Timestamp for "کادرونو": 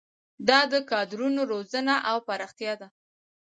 0.91-1.41